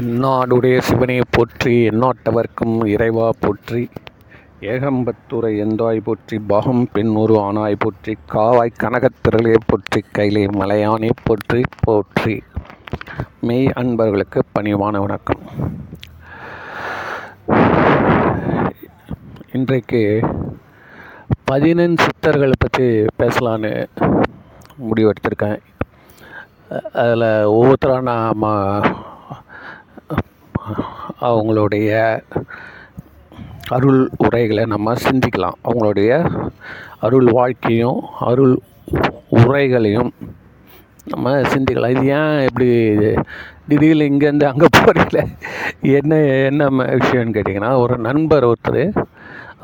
[0.00, 3.80] எந்நாடுடைய சிவனே போற்றி எந்நாட்டவர்க்கும் இறைவா போற்றி
[4.60, 12.36] ஏகம்பத்துரை எந்தாய் போற்றி பாகம் பெண் ஆனாய் போற்றி காவாய் கனகத்திரளே போற்றி கைலை மலையானே போற்றி போற்றி.
[13.40, 15.42] மெய் அன்பர்களுக்கு பணிவான வணக்கம்.
[19.52, 20.02] இன்றைக்கு
[21.44, 23.74] பதினெண் சித்தர்களை பற்றி பேசலான்னு
[24.88, 25.60] முடிவெடுத்திருக்கேன்.
[26.92, 28.50] அதில் ஒவ்வொருத்தராக நாம்
[31.28, 31.90] அவங்களுடைய
[33.76, 35.56] அருள் உரைகளை நம்ம சிந்திக்கலாம்.
[35.68, 36.10] அவங்களுடைய
[37.06, 38.54] அருள் வாழ்க்கையும் அருள்
[39.42, 40.10] உரைகளையும்
[41.12, 41.94] நம்ம சிந்திக்கலாம்.
[41.96, 42.68] இது ஏன் இப்படி
[43.68, 45.20] திடீர்னு இங்கேருந்து அங்கே போகிறீங்கள
[45.98, 46.18] என்ன
[46.50, 46.68] என்ன
[47.00, 48.82] விஷயம்னு கேட்டிங்கன்னா ஒரு நண்பர் ஒருத்தர்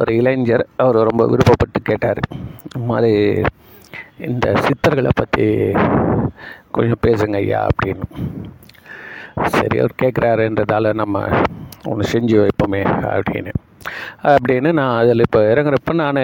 [0.00, 2.20] ஒரு இளைஞர் அவர் ரொம்ப விருப்பப்பட்டு கேட்டார்.
[2.64, 3.14] இந்த மாதிரி
[4.28, 5.46] இந்த சித்தர்களை பற்றி
[6.76, 8.06] கொஞ்சம் பேசுங்க ஐயா அப்படின்னு.
[9.36, 11.16] சரி அவர் கேட்குறாருன்றதால நம்ம
[11.90, 12.80] ஒன்று செஞ்சு வைப்போமே
[13.14, 13.52] அப்படின்னு.
[14.32, 16.20] அப்படின்னு நான் அதில் இப்போ இறங்குறப்ப நான்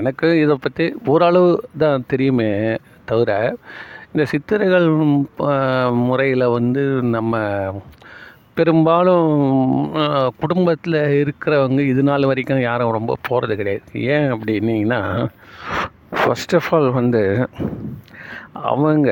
[0.00, 1.48] எனக்கு இதை பற்றி ஓரளவு
[1.82, 2.50] தான் தெரியுமே
[3.10, 3.30] தவிர
[4.12, 4.86] இந்த சித்திரைகள்
[6.08, 6.82] முறையில் வந்து
[7.16, 7.34] நம்ம
[8.58, 9.28] பெரும்பாலும்
[10.42, 13.90] குடும்பத்தில் இருக்கிறவங்க இது நாள் வரைக்கும் யாரும் ரொம்ப போகிறது கிடையாது.
[14.14, 15.02] ஏன் அப்படின்னீங்கன்னா
[16.20, 17.22] ஃபர்ஸ்ட் ஆஃப் ஆல் வந்து
[18.70, 19.08] அவங்க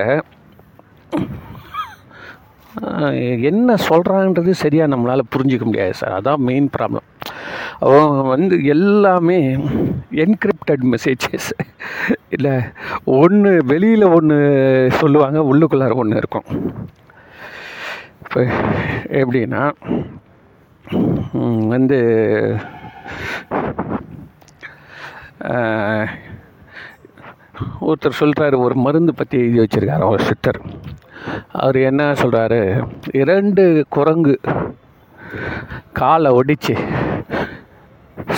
[3.50, 7.06] என்ன சொல்கிறான்றது சரியாக நம்மளால் புரிஞ்சிக்க முடியாது சார் அதான் மெயின் ப்ராப்ளம்
[7.86, 9.38] அவங்க வந்து எல்லாமே
[10.24, 11.50] என்கிரிப்டட் மெசேஜஸ்
[12.36, 12.54] இல்லை
[13.20, 14.38] ஒன்று வெளியில் ஒன்று
[15.00, 16.48] சொல்லுவாங்க உள்ளுக்குள்ளார ஒன்று இருக்கும்.
[18.24, 18.40] இப்போ
[19.20, 19.62] எப்படின்னா
[21.74, 21.98] வந்து
[27.88, 30.60] ஒருத்தர் சொல்கிறாரு ஒரு மருந்து பற்றி எழுதி வச்சிருக்காரு அவர் சித்தர்.
[31.52, 32.60] அவர் என்ன சொல்கிறாரு
[33.12, 34.40] இரண்டு குரங்கு
[35.92, 36.74] காலை ஒடிச்சு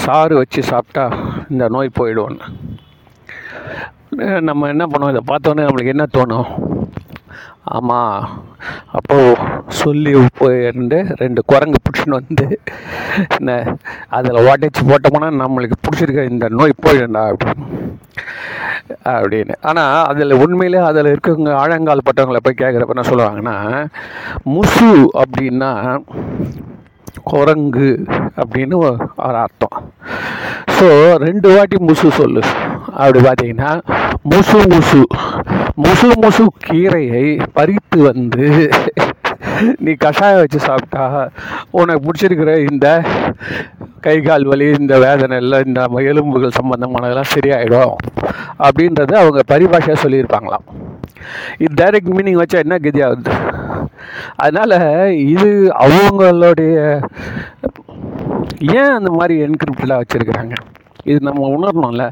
[0.04, 1.04] சாறு வச்சு சாப்பிட்டா
[1.48, 2.46] இந்த நோய் போயிடுவோன்னு
[4.40, 5.12] நம்ம என்ன பண்ணுவோம்?
[5.14, 6.48] இதை பார்த்தோன்னே நம்மளுக்கு என்ன தோணும்?
[7.62, 8.46] ஆமாம்
[8.98, 9.36] அப்போது
[9.66, 12.60] சொல்லி போயிருந்து ரெண்டு குரங்கு பிடிச்சின்னு வந்து
[13.38, 13.76] என்ன
[14.08, 17.66] அதில் உடச்சி போட்டோம்னா நம்மளுக்கு பிடிச்சிருக்க இந்த நோய் போயிடும்டா அப்படின்னு.
[19.14, 19.54] அப்படின்னு.
[19.70, 23.56] ஆனால் அதில் உண்மையிலே அதில் இருக்கவங்க ஆழங்கால் பட்டவங்களை போய் கேட்குறப்ப என்ன சொல்லுவாங்கன்னா
[24.56, 24.90] முசு
[25.22, 25.72] அப்படின்னா
[27.30, 27.90] குரங்கு
[28.40, 29.76] அப்படின்னு ஒரு அர்த்தம்.
[30.76, 30.86] ஸோ
[31.26, 32.42] ரெண்டு வாட்டி முசு சொல்லு.
[33.00, 33.72] அப்படி பார்த்தீங்கன்னா
[34.32, 35.02] முசு முசு.
[35.84, 38.46] முசு முசு கீரையை பறித்து வந்து
[39.84, 41.04] நீ கஷாயம் வச்சு சாப்பிட்டா
[41.78, 42.86] உனக்கு பிடிச்சிருக்கிற இந்த
[44.04, 45.80] கை கால் வலி இந்த வேதனை எல்லாம் இந்த
[46.10, 47.94] எலும்புகள் சம்மந்தமானதெல்லாம் சரியாயிடும்
[48.66, 50.66] அப்படின்றத அவங்க பரிபாஷையாக சொல்லியிருப்பாங்களாம்.
[51.64, 53.32] இது டைரக்ட் மீனிங் வச்சா என்ன கதி ஆகுது?
[54.36, 54.76] அதனால்
[55.34, 55.50] இது
[55.86, 56.76] அவங்களுடைய
[58.78, 60.54] ஏன் அந்த மாதிரி என்கிரிப்டெலாம் வச்சுருக்குறாங்க?
[61.04, 62.06] இது நம்ம உணரணும்ல.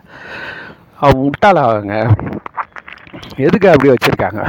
[1.01, 1.95] அவங்க முட்டாளாவாங்க.
[3.47, 4.43] எதுக்கு அப்படி வச்சுருக்காங்க?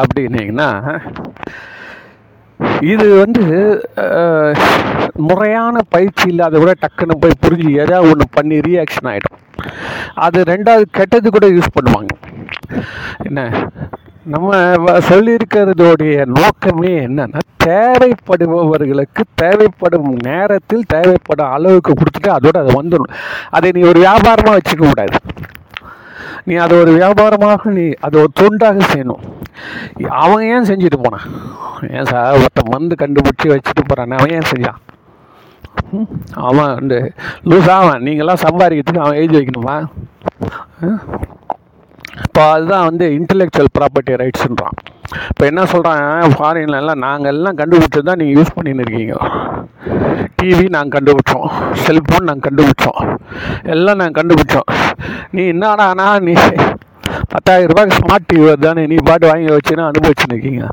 [0.00, 0.68] அப்படின்னீங்கன்னா
[2.92, 3.44] இது வந்து
[5.28, 9.38] முறையான பயிற்சி இல்லாத கூட டக்குன்னு போய் புரிஞ்சு ஏதாவது ஒன்று பண்ணி ரியாக்ஷன் ஆகிடும்
[10.26, 12.12] அது ரெண்டாவது கெட்டது கூட யூஸ் பண்ணுவாங்க.
[13.28, 13.40] என்ன?
[14.34, 14.50] நம்ம
[15.10, 23.14] சொல்லியிருக்கிறதோடைய நோக்கமே என்னன்னா தேவைப்படுபவர்களுக்கு தேவைப்படும் நேரத்தில் தேவைப்படும் அளவுக்கு கொடுத்துட்டு அதோட அது வந்துடும்
[23.50, 25.16] அதை நீ ஒரு வியாபாரமாக வச்சுக்க கூடாது.
[26.44, 29.24] நீ அதை ஒரு வியாபாரமாக நீ அதை ஒரு தொண்டாக செய்யணும்.
[30.22, 31.26] அவன் ஏன் செஞ்சுட்டு போனான்?
[31.96, 34.80] ஏன் சார் ஒருத்தன் மருந்து கண்டுபிடிச்சி வச்சுட்டு போகிறானே அவன் ஏன் செஞ்சான்?
[36.48, 36.98] அவன் வந்து
[37.50, 39.76] லூஸ் அவன் நீங்களாம் சம்பாதிக்கிறதுக்கு அவன் எழுதி வைக்கணுமா?
[42.24, 44.76] இப்போ அதுதான் வந்து இன்டெலெக்சுவல் ப்ராப்பர்ட்டி ரைட்ஸுன்றான்
[45.30, 49.14] இப்போ என்ன சொல்கிறான் ஃபாரின்லலாம் நாங்கள் எல்லாம் கண்டுபிடிச்சது தான் நீங்கள் யூஸ் பண்ணின்னு இருக்கீங்க.
[50.38, 51.48] டிவி நாங்கள் கண்டுபிடிச்சோம்
[51.86, 53.02] செல்ஃபோன் நாங்கள் கண்டுபிடிச்சோம்
[53.74, 54.68] எல்லாம் நாங்கள் கண்டுபிடிச்சோம்.
[55.34, 56.34] நீ என்னடானா நீ
[57.30, 60.64] பத்தாயிரம் ரூபாய்க்கு ஸ்மார்ட் டிவி தானே நீ பாட்டு வாங்கி வச்சுன்னா அனுபவிச்சுன்னு இருக்கீங்க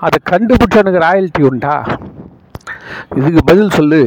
[0.00, 1.74] அதை கண்டுபிடிச்ச எனக்கு ராயல்ட்டி உண்டா?
[3.18, 4.00] இதுக்கு பதில் சொல்லு.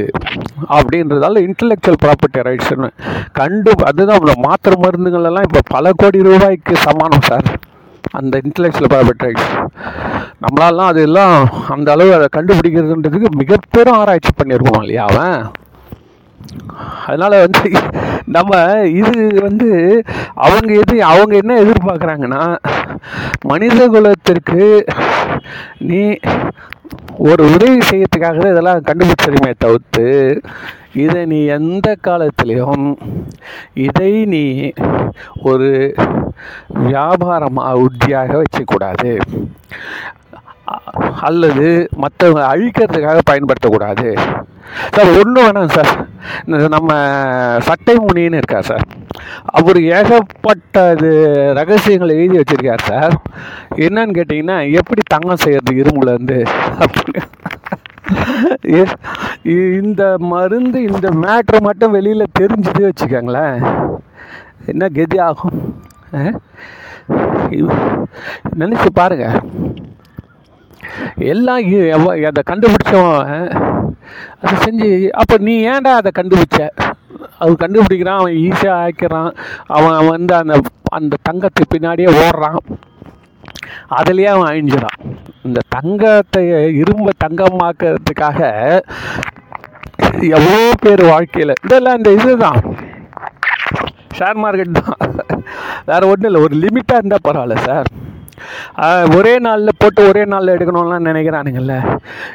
[0.76, 2.90] அப்படின்றதால இன்டெலெக்சுவல் ப்ராப்பர்ட்டி ரைட்ஸ்னு
[3.32, 7.48] கண்டு அதுதான் மாத்திரை மருந்துகள் எல்லாம் இப்போ பல கோடி ரூபாய்க்கு சமானம் சார்
[8.14, 9.50] அந்த இன்டலெக்சுவல் ப்ராப்பர்ட்டி ரைட்ஸ்
[10.44, 11.36] நம்மளாலாம் அதெல்லாம்
[11.70, 15.38] அந்த அளவு அதை கண்டுபிடிக்கிறதுன்றதுக்கு மிகப்பெரும் ஆராய்ச்சி பண்ணியிருக்கணும் இல்லையா அவன்?
[17.04, 17.70] அதனால் வந்து
[18.28, 18.54] நம்ம
[18.94, 19.70] இது வந்து
[20.46, 22.44] அவங்க எது அவங்க என்ன எதிர்பார்க்குறாங்கன்னா
[23.46, 24.64] மனித குலத்திற்கு
[25.84, 26.02] நீ
[27.26, 30.08] ஒரு உதவி செய்யறதுக்காக தான் இதெல்லாம் கண்டுபிடிச்சிருமே தவிர்த்து
[30.96, 32.86] இதை நீ எந்த காலத்திலையும்
[33.80, 34.46] இதை நீ
[35.44, 35.70] ஒரு
[36.86, 39.12] வியாபாரமாக உத்தியாக வச்சுக்கூடாது
[41.22, 44.08] அல்லது மற்றவங்க அழிக்கிறதுக்காக பயன்படுத்தக்கூடாது.
[44.96, 45.92] சார் ஒன்று வேணாம் சார்.
[46.46, 46.92] இந்த நம்ம
[47.68, 48.86] சட்டை முனின்னு இருக்கார் சார்?
[49.60, 51.12] அவர் ஏகப்பட்ட இது
[51.60, 53.16] ரகசியங்களை எழுதி வச்சுருக்கார் சார்.
[53.76, 56.40] என்னன்னு கேட்டிங்கன்னா எப்படி தங்கம் செய்கிறது இரும்புலேருந்து
[56.84, 57.24] அப்படின்னு.
[59.88, 60.04] இந்த
[60.34, 63.58] மருந்து இந்த மேட்ரு மட்டும் வெளியில் தெரிஞ்சுது வச்சுக்கோங்களேன்.
[64.66, 65.58] என்ன கெதி ஆகும்?
[68.60, 69.38] நினச்சி பாருங்கள்
[71.34, 71.62] எல்லாம்
[72.30, 73.32] அதை கண்டுபிடிச்சவன்
[74.42, 74.90] அதை செஞ்சு
[75.22, 76.60] அப்போ நீ ஏன்டா அதை கண்டுபிடிச்ச?
[77.40, 79.32] அது கண்டுபிடிக்கிறான் அவன் ஈஸியாக ஆக்கிறான்
[79.78, 80.56] அவன் வந்து அந்த
[80.98, 82.60] அந்த தங்கத்தை பின்னாடியே ஓடுறான்.
[83.98, 85.02] அதுலேயே அவன் அழிஞ்சிடான்
[85.48, 86.44] இந்த தங்கத்தை
[86.82, 88.40] இரும்பை தங்கமாக்கிறதுக்காக
[90.38, 92.60] எவ்வளோ பேர் வாழ்க்கையில் இதெல்லாம் இந்த இதுதான்.
[94.18, 95.00] ஷேர் மார்க்கெட் தான்.
[95.86, 97.90] வேறு ஒன்றும் இல்லை ஒரு லிமிட்டாக இருந்தால் பரவாயில்ல சார்
[99.18, 101.76] ஒரே நாளில் போட்டு ஒரே நாளில் எடுக்கணும்லாம் நினைக்கிறானுங்கள்ல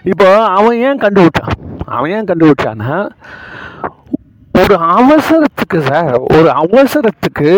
[0.02, 0.28] இப்போ
[0.58, 1.54] அவன் ஏன் கண்டுபிடிச்சான்?
[1.96, 2.94] அவன் ஏன் கண்டுபிடிச்சான்னா
[4.60, 7.50] ஒரு அவசரத்துக்கு சார் ஒரு அவசரத்துக்கு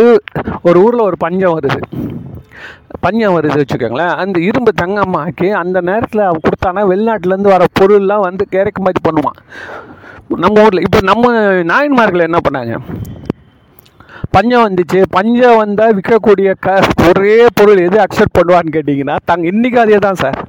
[0.62, 1.80] ஒரு ஊரில் ஒரு பஞ்சம் வருது.
[3.00, 4.14] பஞ்சம் வருது வச்சுக்கோங்களேன்.
[4.22, 9.40] அந்த இரும்பு தங்கம்மாக்கி அந்த நேரத்தில் அவன் கொடுத்தானா வெளிநாட்டிலேருந்து வர பொருள்லாம் வந்து இறக்குமதி பண்ணுவான்.
[10.44, 11.32] நம்ம ஊரில் இப்போ நம்ம
[11.72, 12.76] நாயன்மார்கள் என்ன பண்ணாங்க?
[14.34, 15.04] பஞ்சம் வந்துச்சு.
[15.10, 20.48] பஞ்சம் வந்தால் விற்கக்கூடிய க ஒரே பொருள் எது அக்செப்ட் பண்ணுவான்னு கேட்டிங்கன்னா தங்க இன்றைக்கி அதே தான் சார்.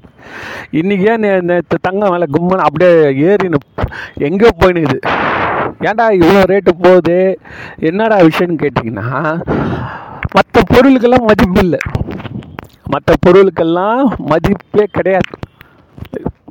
[0.72, 3.56] இன்றைக்கி ஏன் நே- நேற்று தங்கம் மேலே கும்மன் அப்படியே ஏறினு
[4.14, 4.98] எங்கே போயினுது?
[5.80, 7.40] ஏன்டா இவ்வளோ ரேட்டு போகுது?
[7.80, 9.42] என்னடா விஷயம்னு கேட்டிங்கன்னா
[10.32, 11.80] மற்ற பொருளுக்கெல்லாம் மதிப்பு இல்லை.
[12.84, 15.30] மற்ற பொருளுக்கெல்லாம் மதிப்பே கிடையாது.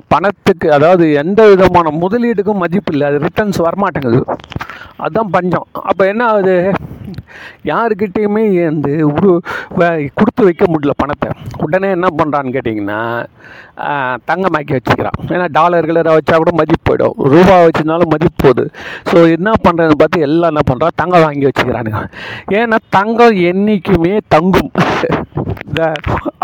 [0.08, 3.08] பணத்துக்கு அதாவது எந்த விதமான முதலீடுக்கும் மதிப்பு இல்லை.
[3.08, 4.22] அது ரிட்டர்ன்ஸ் வரமாட்டேங்குது.
[4.98, 5.66] அதுதான் பஞ்சம்.
[5.82, 6.56] அப்போ என்ன ஆகுது?
[7.70, 9.30] யாருக்கிட்டேயுமே வந்து உரு
[10.18, 11.28] கொடுத்து வைக்க முடியல பணத்தை.
[11.64, 13.00] உடனே என்ன பண்ணுறான்னு கேட்டிங்கன்னா
[13.84, 15.18] ஆஹ், தங்கமாக்கி வச்சுக்கிறான்.
[15.32, 17.16] ஏன்னா டாலர்களை வச்சா கூட மதிப்பு போயிடும்.
[17.32, 18.64] ரூபா வச்சிருந்தாலும் மதிப்பு போகுது.
[19.10, 22.02] ஸோ என்ன பண்ணுறதுன்னு பார்த்து எல்லாம் என்ன பண்ணுறான் தங்கம் வாங்கி வச்சுக்கிறானுங்க.
[22.58, 24.70] ஏன்னா தங்கம் என்றைக்குமே தங்கும்.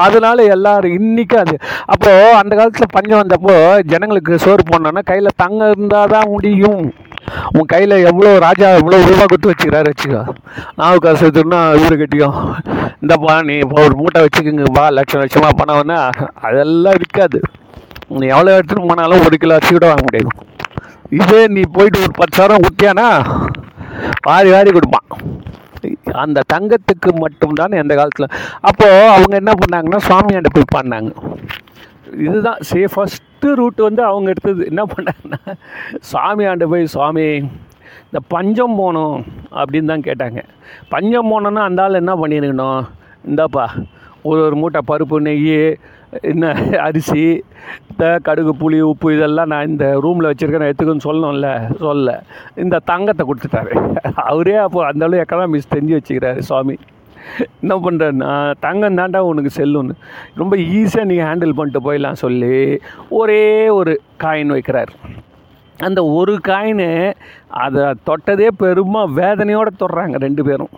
[0.05, 1.55] அதனால எல்லாரும் இன்றைக்கும் அது.
[1.87, 3.55] அப்போது அந்த காலத்தில் பஞ்சம் வந்தப்போ
[3.93, 6.82] ஜனங்களுக்கு சோறு போனோன்னா கையில் தங்கம் இருந்தால் தான் முடியும்.
[7.56, 10.22] உன் கையில் எவ்வளோ ராஜா எவ்வளோ ரூபா கொடுத்து வச்சுக்கிறாரு வச்சுக்கோ
[10.80, 11.60] நாவு காசு எடுத்துன்னா
[12.02, 12.36] கட்டியும்
[13.02, 15.98] இந்தப்பா நீ இப்போ ஒரு மூட்டை வச்சுக்கோங்கப்பா லட்சம் லட்சமாக பணம் வேணா
[16.46, 17.40] அதெல்லாம் இருக்காது.
[18.20, 20.30] நீ எவ்வளோ எடுத்துகிட்டு போனாலும் ஒரு கிலோ அரிசி கூட வாங்க முடியாது.
[21.20, 23.06] இதே நீ போயிட்டு ஒரு பத்து சவரம் விட்டியானா
[24.28, 25.08] வாரி வாரி கொடுப்பான்.
[26.22, 28.32] அந்த தங்கத்துக்கு மட்டும்தான் எந்த காலத்தில்.
[28.68, 31.10] அப்போது அவங்க என்ன பண்ணாங்கன்னா சுவாமியாண்ட போய் பண்ணாங்க
[32.26, 34.62] இதுதான் சேஃபஸ்ட்டு ரூட் வந்து அவங்க எடுத்தது.
[34.66, 37.26] என்ன பண்ணாங்கன்னா ஆண்டு போய் சுவாமி
[38.06, 39.16] இந்த பஞ்சம் போகணும்
[39.50, 40.40] அப்படின்னு தான் கேட்டாங்க.
[40.88, 42.82] பஞ்சம் போனோன்னா அந்த ஆள் என்ன பண்ணிருக்கணும்
[43.30, 43.66] இந்தாப்பா
[44.22, 45.78] ஒரு ஒரு மூட்டை பருப்பு நெய்
[46.20, 46.52] என்ன
[46.86, 47.44] அரிசி
[47.90, 52.22] இந்த கடுகு புளி உப்பு இதெல்லாம் நான் இந்த ரூமில் வச்சுருக்கேன் எடுத்துக்கன்னு சொல்லணும்ல சொல்ல
[52.56, 53.72] இந்த தங்கத்தை கொடுத்துட்டாரு.
[54.14, 56.76] அவரே அப்போ அந்த அளவு எக்கனாமிக்ஸ் தெரிஞ்சு வச்சுக்கிறாரு சுவாமி
[57.61, 59.90] என்ன பண்ணுறேன்னா தங்கம் தாண்டா உனக்கு செல்லுன்னு
[60.34, 62.78] ரொம்ப ஈஸியாக நீங்கள் ஹேண்டில் பண்ணிட்டு போயிடலாம் சொல்லி
[63.08, 64.88] ஒரே ஒரு காயின் வைக்கிறார்.
[65.78, 67.12] அந்த ஒரு காயினு
[67.49, 70.69] அதை தொட்டதே பெருமா வேதனையோடு தொடுறாங்க ரெண்டு பேரும்.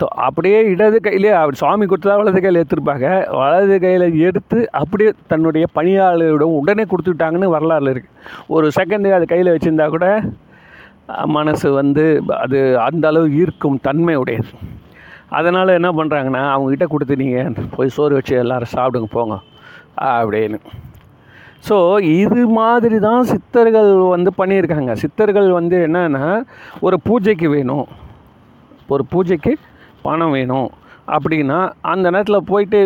[0.00, 3.30] தொ- அப்படியே இடது கையிலே அவர் சுவாமி கொடுத்தா வலது கையில் எடுத்துருப்பாங்க.
[3.30, 8.10] வலது கையில் எடுத்து அப்படியே தன்னுடைய பணியாளரிடம் உடனே கொடுத்துட்டாங்கன்னு வரலாறு இருக்குது
[8.46, 10.22] ஒரு செகண்டு அது கையில் வச்சுருந்தா கூட
[11.26, 14.48] மனசு வந்து அது அந்த அளவு ஈர்க்கும் தன்மை உடையது
[15.38, 19.36] அதனால் என்ன பண்ணுறாங்கன்னா அவங்கக்கிட்ட கொடுத்து நீங்கள் போய் சோறு வச்சு எல்லோரும் சாப்பிடுங்க போங்க
[20.20, 20.58] அப்படின்னு.
[21.68, 21.76] ஸோ
[22.22, 24.92] இது மாதிரி தான் சித்தர்கள் வந்து பண்ணியிருக்காங்க.
[25.02, 26.24] சித்தர்கள் வந்து என்னென்னா
[26.86, 27.86] ஒரு பூஜைக்கு வேணும்.
[28.94, 29.52] ஒரு பூஜைக்கு
[30.06, 30.68] பணம் வேணும்.
[31.16, 31.58] அப்படின்னா
[31.92, 32.80] அந்த நேரத்தில் போயிட்டு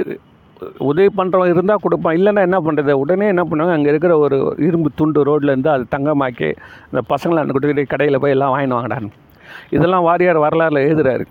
[0.91, 2.17] உதவி பண்ணுறவங்க இருந்தால் கொடுப்பான்.
[2.19, 3.75] இல்லைன்னா என்ன பண்ணுறது உடனே என்ன பண்ணுவாங்க?
[3.79, 4.37] அங்கே இருக்கிற ஒரு
[4.69, 6.49] இரும்பு துண்டு ரோட்லேருந்து அது தங்கமாக்கி
[6.91, 9.13] அந்த பசங்களை அந்த கொடுத்துக்கிட்டு கடையில் போய் எல்லாம் வாங்கிட்டு வாங்கடான்னு.
[9.77, 11.27] இதெல்லாம் வாரியார் வரலாறுல எழுதுறாரு.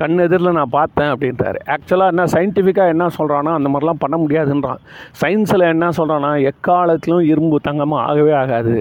[0.00, 1.58] கண் எதிரில் நான் பார்த்தேன் அப்படின்றாரு.
[1.74, 4.80] ஆக்சுவலாக என்ன சயின்டிஃபிக்காக என்ன சொல்கிறான்னா அந்த மாதிரிலாம் பண்ண முடியாதுன்றான்.
[5.20, 8.76] சயின்ஸில் என்ன சொல்கிறான்னா எக்காலத்திலும் இரும்பு தங்கமாக ஆகவே ஆகாது.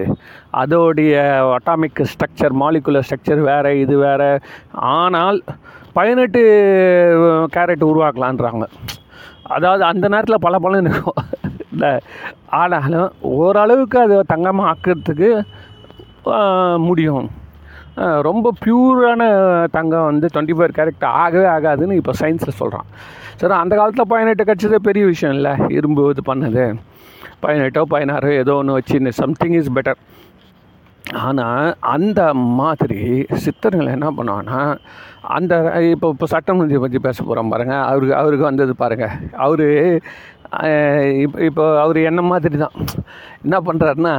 [0.64, 1.14] அதோடைய
[1.58, 4.32] அட்டாமிக் ஸ்ட்ரக்சர் மாலிகுலர் ஸ்ட்ரக்சர் வேறு இது வேறு.
[4.98, 5.40] ஆனால்
[5.98, 6.42] பதினெட்டு
[7.56, 8.66] கேரட் உருவாக்கலான்றாங்க.
[9.56, 11.22] அதாவது அந்த நேரத்தில் பல பலன் இருக்கும்.
[11.74, 11.94] இல்லை.
[12.60, 15.32] ஆனாலும் ஓரளவுக்கு அது தங்கமாக ஆக்கிறதுக்கு
[16.88, 17.26] முடியும்.
[18.22, 19.22] ரொம்ப பியூரான
[19.72, 22.88] தங்கம் வந்து டுவெண்ட்டி ஃபோர் கேரக்ட் ஆகவே ஆகாதுன்னு இப்போ சயின்ஸில் சொல்கிறான்
[23.38, 25.54] சரி அந்த காலத்தில் பதினெட்டு கிடச்சதே பெரிய விஷயம் இல்லை.
[25.68, 26.66] இரும்பு இது பண்ணது.
[27.42, 29.98] பதினெட்டோ பதினாறோ ஏதோ ஒன்று வச்சு சம்திங் இஸ் பெட்டர்
[31.14, 34.78] ஆனால் அந்த மாதிரி சித்தர்கள் என்ன பண்ணுவாங்கன்னா
[35.22, 39.68] அந்த இப்போ இப்போ சட்டமன்றத்தை பற்றி பேச போகிறோம் பாருங்கள் அவருக்கு அவருக்கு வந்தது பாருங்கள் அவர்
[41.24, 42.76] இப்போ இப்போ அவர் என்ன மாதிரி தான்
[43.46, 44.14] என்ன பண்ணுறாருன்னா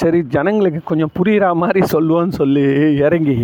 [0.00, 2.64] சரி ஜனங்களுக்கு கொஞ்சம் புரிகிற மாதிரி சொல்லுவோன்னு சொல்லி
[3.06, 3.36] இறங்கி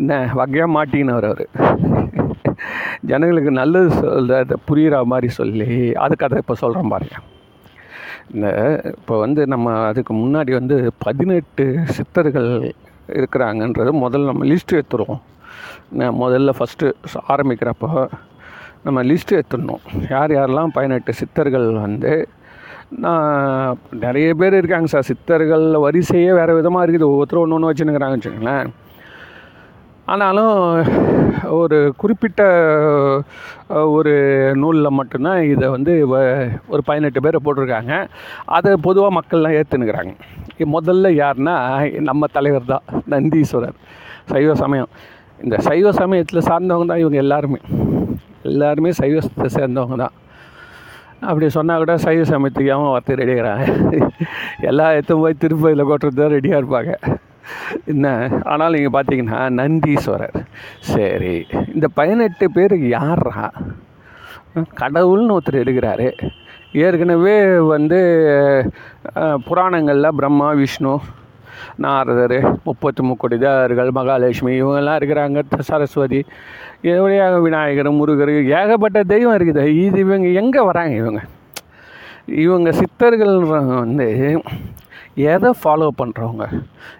[0.00, 1.44] என்ன வகையாக மாட்டினவர் அவர்.
[3.10, 5.68] ஜனங்களுக்கு நல்லது சொல்கிறத புரிகிற மாதிரி சொல்லி
[6.04, 7.16] அதுக்கு அதை இப்போ சொல்கிறேன் பாருங்க.
[8.34, 8.46] இந்த
[8.96, 11.64] இப்போ வந்து நம்ம அதுக்கு முன்னாடி வந்து பதினெட்டு
[11.96, 12.50] சித்தர்கள்
[13.20, 15.22] இருக்கிறாங்கன்றது முதல்ல நம்ம லிஸ்ட்டு எடுத்துருவோம்.
[16.22, 16.86] முதல்ல ஃபஸ்ட்டு
[17.32, 17.90] ஆரம்பிக்கிறப்போ
[18.86, 19.82] நம்ம லிஸ்ட்டு எடுத்துடணும்.
[20.12, 22.12] யார் யாரெல்லாம் பதினெட்டு சித்தர்கள் வந்து
[23.04, 27.10] நான் நிறைய பேர் இருக்காங்க சார் சித்தர்கள் வரிசையே வேறு விதமாக இருக்குது.
[27.12, 28.70] ஒவ்வொருத்தரும் ஒன்று ஒன்று வச்சுன்னுக்கிறாங்க வச்சுக்கோங்களேன்.
[30.12, 30.56] ஆனாலும்
[31.60, 32.42] ஒரு குறிப்பிட்ட
[33.96, 34.12] ஒரு
[34.62, 35.92] நூலில் மட்டும்தான் இதை வந்து
[36.72, 37.94] ஒரு பதினெட்டு பேரை போட்டிருக்காங்க.
[38.56, 40.12] அதை பொதுவாக மக்கள்லாம் ஏற்றுனுக்கிறாங்க
[40.76, 41.56] முதல்ல யாருன்னா
[42.08, 42.84] நம்ம தலைவர் தான்
[43.14, 43.78] நந்தீஸ்வரர்.
[44.32, 44.90] சைவ சமயம்.
[45.44, 47.60] இந்த சைவ சமயத்தில் சார்ந்தவங்க தான் இவங்க எல்லாருமே.
[48.50, 50.14] எல்லாருமே சைவத்தை சேர்ந்தவங்க தான்.
[51.28, 53.66] அப்படி சொன்னால் கூட சைவ சமயத்துக்காமல் ஒருத்தர் வார்த்தை ரெடியாகிறாங்க
[54.70, 56.92] எல்லா எத்தும் போய் திருப்பதியில் கொட்டுறது தான் ரெடியாக இருப்பாங்க.
[57.92, 58.06] என்ன?
[58.52, 60.38] ஆனால் நீங்கள் பார்த்தீங்கன்னா நந்தீஸ்வரர்.
[60.92, 61.34] சரி
[61.74, 63.46] இந்த பதினெட்டு பேருக்கு யாரா
[64.80, 66.08] கடவுள்னு ஒருத்தர் இருக்கிறாரு
[66.84, 67.36] ஏற்கனவே
[67.74, 67.98] வந்து
[69.48, 70.92] புராணங்களில் பிரம்மா விஷ்ணு
[71.76, 75.42] நாரதர் முப்பத்தி முக்கோடி தேவர்கள் மகாலட்சுமி இவங்கெல்லாம் இருக்கிறாங்க.
[75.60, 76.24] சரஸ்வதி
[76.82, 79.64] எப்படியாக விநாயகர் முருகர் ஏகப்பட்ட தெய்வம் இருக்குது.
[79.66, 81.22] இது இவங்க எங்கே வராங்க இவங்க?
[82.26, 84.42] இவங்க சித்தர்கள்ன்றவங்க வந்து
[85.14, 86.44] எதை ஃபாலோ பண்ணுறவங்க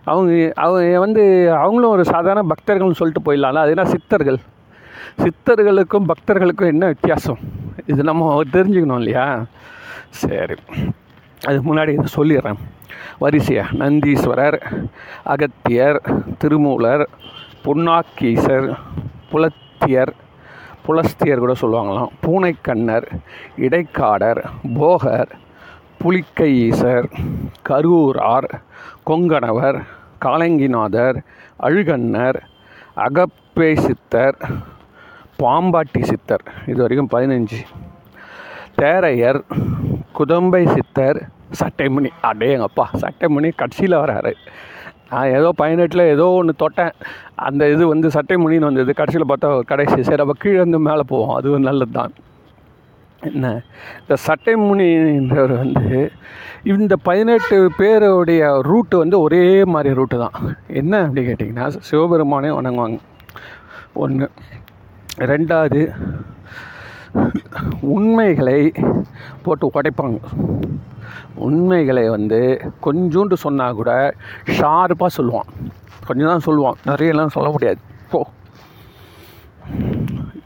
[0.05, 1.23] அவங்க அவங்க வந்து
[1.57, 3.63] அவங்களும் ஒரு சாதாரண பக்தர்கள்னு சொல்லிட்டு போயிடலாம்ல.
[3.67, 4.39] அதுனா சித்தர்கள்?
[5.23, 7.39] சித்தர்களுக்கும் பக்தர்களுக்கும் என்ன வித்தியாசம்?
[7.87, 9.45] இது நம்ம தெரிஞ்சுக்கணும் இல்லையா?
[10.09, 10.55] சரி.
[11.47, 12.61] அதுக்கு முன்னாடி இதை சொல்லிடுறேன்.
[13.19, 14.59] வரிசையாக நந்தீஸ்வரர்
[15.25, 16.01] அகத்தியர்
[16.39, 17.05] திருமூலர்
[17.65, 18.69] புன்னாக்கீசர்
[19.31, 20.13] புலத்தியர்
[20.87, 22.13] புலஸ்தியர் கூட சொல்லுவாங்களாம்.
[22.25, 23.07] பூனைக்கண்ணர்
[23.57, 24.41] இடைக்காடர்
[24.79, 25.33] போகர்
[26.01, 27.07] புலிக்கையீசர்
[27.69, 28.49] கரூரார்
[29.09, 29.79] கொங்கணவர்
[30.25, 31.19] காலங்கிநாதர்
[31.67, 32.39] அழுகண்ணர்
[33.07, 34.39] அகப்பே சித்தர்
[35.43, 37.61] பாம்பாட்டி சித்தர் இது வரைக்கும் பதினஞ்சு.
[38.81, 39.41] தேரையர்
[40.19, 41.21] குதம்பை சித்தர்
[41.61, 44.33] சட்டைமணி அடேங்கப்பா சட்டைமணி கடைசியில் வராரு.
[45.11, 46.95] நான் ஏதோ பதினெட்டில் ஏதோ ஒன்று தொட்டேன்.
[47.47, 51.67] அந்த இது வந்து சட்டைமணின்னு வந்தது கடைசியில் பார்த்தா கடைசி சரி அப்போ கீழே வந்து மேலே போவோம் அதுவும்
[51.69, 52.15] நல்லது தான்
[53.29, 53.47] என்ன?
[54.03, 55.99] இந்த சட்டைமுனின்றவர் வந்து
[56.75, 59.45] இந்த பதினெட்டு பேருடைய ரூட்டு வந்து ஒரே
[59.75, 60.37] மாதிரி ரூட்டு தான்.
[60.81, 62.99] என்ன அப்படி கேட்டிங்கன்னா சிவபெருமானே வணங்குவாங்க.
[64.05, 64.29] ஒன்று
[65.33, 65.83] ரெண்டாவது
[67.95, 68.59] உண்மைகளை
[69.45, 70.21] போட்டு உடைப்பாங்க.
[71.35, 74.15] உண்மைகளை வந்து கொஞ்சோண்டு சொன்னால் கூட
[74.47, 75.71] ஷார்ப்பாக சொல்லுவான்.
[76.07, 76.73] கொஞ்சம் தான் சொல்லுவான்.
[76.85, 77.79] நிறையலாம் சொல்ல முடியாது.
[78.11, 78.27] போ.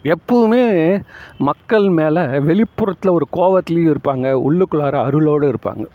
[0.02, 1.00] எப்பவுமே
[1.38, 4.42] மக்கள் மேலே வெளிப்புறத்தில் ஒரு கோவத்துலேயும் இருப்பாங்க.
[4.48, 5.86] உள்ளுக்குள்ளார அருளோடு இருப்பாங்க.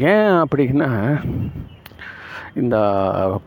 [0.00, 1.18] ஏன் அப்படின்னா
[2.54, 2.76] இந்த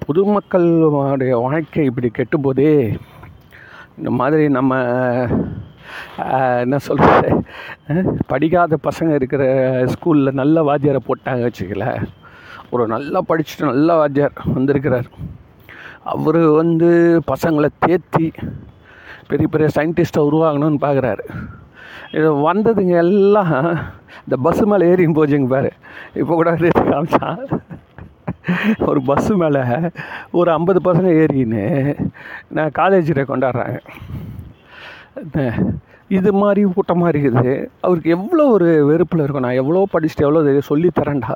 [0.07, 2.97] பொதுமக்களுடைய வாழ்க்கை இப்படி கெட்டும்போதே
[3.97, 4.75] இந்த மாதிரி நம்ம
[6.63, 7.29] என்ன சொல்கிறது
[8.27, 9.43] படிக்காத பசங்க இருக்கிற
[9.93, 11.85] ஸ்கூலில் நல்ல வாத்தியாரை போட்டாங்க வச்சுக்கல
[12.71, 15.07] ஒரு நல்லா படிச்சுட்டு நல்ல வாத்தியார் வந்திருக்கிறார்.
[16.13, 16.89] அவர் வந்து
[17.31, 18.27] பசங்களை தேத்தி
[19.29, 21.25] பெரிய பெரிய சயின்டிஸ்ட்டை உருவாகணும்னு பார்க்குறாரு
[22.17, 23.55] இது வந்ததுங்க எல்லாம்
[24.23, 25.71] இந்த பஸ்ஸு மேலே ஏறியும் போச்சுங்க பாரு.
[26.21, 26.51] இப்போ கூட
[26.91, 27.41] காமிச்சான்.
[28.89, 29.63] ஒரு பஸ்ஸு மேலே
[30.39, 31.65] ஒரு ஐம்பது பசங்க ஏறின்னு
[32.57, 33.79] நான் காலேஜில் கொண்டாடுறாங்க.
[36.17, 37.53] இது மாதிரி கூட்டமாக இருக்குது.
[37.85, 39.45] அவருக்கு எவ்வளோ ஒரு வெறுப்பில் இருக்கும்.
[39.47, 41.33] நான் எவ்வளோ படிச்சுட்டு எவ்வளோ இதை சொல்லித்தரேன்டா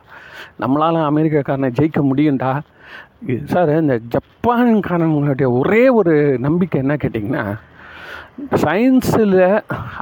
[0.61, 2.51] நம்மளால் அமெரிக்காக்காரனை ஜெயிக்க முடியும்டா.
[3.51, 7.43] சார் இந்த ஜப்பான்காரங்களுடைய ஒரே ஒரு நம்பிக்கை என்ன கேட்டிங்கன்னா
[8.63, 9.39] சயின்ஸில்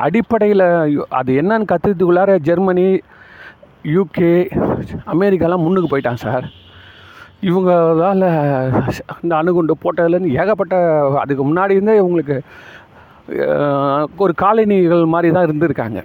[0.06, 0.66] அடிப்படையில்
[1.20, 2.88] அது என்னன்னு கற்றுக்கிறதுக்குள்ளார ஜெர்மனி
[3.96, 4.34] யூகே
[5.14, 6.46] அமெரிக்காலாம் முன்னுக்கு போயிட்டான் சார்.
[7.50, 8.26] இவங்களால்
[9.24, 10.76] இந்த அணுகுண்டு போட்டதுலேருந்து ஏகப்பட்ட
[11.22, 12.38] அதுக்கு முன்னாடி இருந்தே இவங்களுக்கு
[14.24, 16.00] ஒரு காலனிகள் மாதிரி தான் இருந்திருக்காங்க.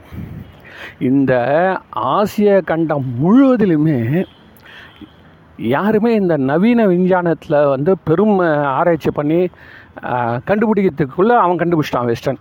[1.10, 1.32] இந்த
[2.14, 4.00] ஆசிய கண்டம் முழுவதிலுமே
[5.72, 8.38] யாருமே இந்த நவீன விஞ்ஞானத்தில் வந்து பெரும்
[8.78, 9.38] ஆராய்ச்சி பண்ணி
[10.48, 12.40] கண்டுபிடிக்கிறதுக்குள்ளே அவன் கண்டுபிடிச்சிட்டான் வெஸ்டர்ன்.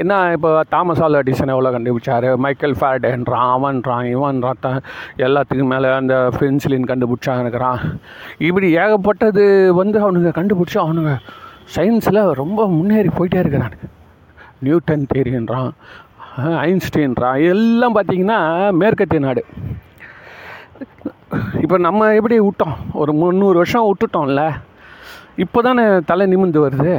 [0.00, 2.26] என்ன இப்போ தாமஸ் ஆல் அடிசன் எவ்வளோ கண்டுபிடிச்சார்?
[2.44, 4.70] மைக்கேல் ஃபேர்டேன்றான் அவன்றான் இவன்றான் த
[5.26, 7.80] எல்லாத்துக்கும் மேலே அந்த பென்சிலின் கண்டுபிடிச்சான்னுக்கிறான்
[8.48, 9.44] இப்படி ஏகப்பட்டது
[9.80, 11.14] வந்து அவனுங்க கண்டுபிடிச்சி அவனுங்க
[11.76, 13.88] சயின்ஸில் ரொம்ப முன்னேறி போயிட்டே இருக்கிறானுங்க.
[14.66, 15.70] நியூட்டன் தேரின்றான்
[16.66, 18.38] ஐன்ஸ்டீன்றான் எல்லாம் பார்த்திங்கன்னா
[18.80, 19.42] மேற்கத்திய நாடு.
[21.62, 22.76] இப்போ நம்ம எப்படி விட்டோம்?
[23.00, 24.44] ஒரு முந்நூறு வருஷம் விட்டுட்டோம்ல.
[25.44, 26.94] இப்போ தானே தலை நிமிந்து வருது.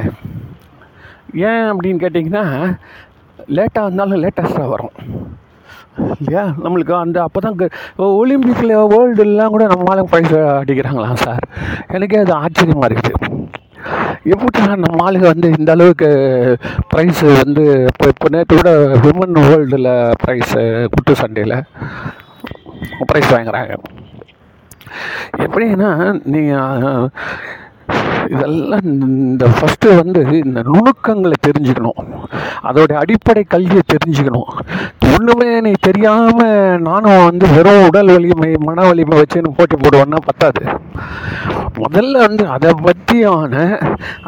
[1.48, 2.44] ஏன் அப்படின்னு கேட்டிங்கன்னா
[3.56, 4.96] லேட்டாக இருந்தாலும் லேட்டஸ்ட்டாக வரும்.
[6.18, 6.44] இல்லையா?
[6.64, 7.56] நம்மளுக்கு அந்த அப்போ தான்
[8.20, 11.44] ஒலிம்பிக்கில் வேர்ல்டுலாம் கூட நம்மளால ஆளுங்க ப்ரைஸ் அடிக்கிறாங்களாம் சார்.
[11.96, 13.31] எனக்கே அது ஆச்சரியமாக இருக்குது.
[14.30, 16.08] எப்படி நம்ம ஆளுங்க வந்து இந்த அளவுக்கு
[16.92, 18.72] ப்ரைஸு வந்து இப்போ இப்போ நேற்று கூட
[19.04, 19.90] விமன் வேர்ல்டில்
[20.22, 20.60] ப்ரைஸு
[20.94, 21.56] குட்டு சண்டையில்
[23.10, 23.72] ப்ரைஸ் வாங்குறாங்க.
[25.46, 25.90] எப்படின்னா
[26.34, 27.08] நீங்கள்
[28.34, 32.00] இதெல்லாம் இந்த ஃபஸ்ட்டு வந்து இந்த நுணுக்கங்களை தெரிஞ்சுக்கணும்.
[32.68, 34.50] அதோடைய அடிப்படை கல்வியை தெரிஞ்சுக்கணும்.
[35.12, 40.62] ஒன்றுமே நீ தெரியாமல் நானும் வந்து வெறும் உடல் வலிமை மன வலிமை வச்சுன்னு போட்டி போடுவேன்னா பத்தாது.
[41.82, 43.54] முதல்ல வந்து அதை பற்றியான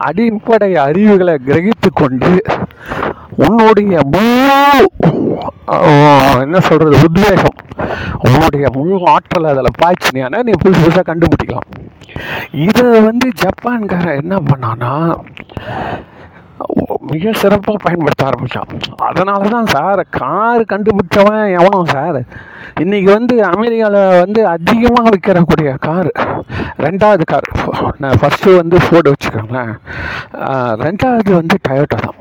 [0.09, 2.33] அடிப்படை அறிவுகளை கிரகித்து கொண்டு
[3.45, 4.59] உன்னுடைய முழு
[6.45, 7.59] என்ன சொல்கிறது உத்வேகம்
[8.29, 11.69] உன்னுடைய முழு ஆற்றல் அதில் பாய்ச்சினியானா நீ புதுசு புதுசாக கண்டுபிடிக்கலாம்.
[12.67, 14.93] இதை வந்து ஜப்பான்காரன் என்ன பண்ணான்னா
[17.13, 18.71] மிக சிறப்பாக பயன்படுத்த ஆரம்பித்தான்
[19.09, 22.19] அதனால தான் சார் கார் கண்டுபிடிச்சவன் எவனும் சார்?
[22.83, 26.11] இன்றைக்கி வந்து அமெரிக்காவில் வந்து அதிகமாக விற்கிறக்கூடிய கார்
[26.87, 27.49] ரெண்டாவது கார்.
[27.99, 29.75] நான் ஃபஸ்ட்டு வந்து ஃபோர்டு வச்சுக்கோங்களேன்.
[30.87, 32.19] ரெண்டாவது வந்து டயோட்டா தான்.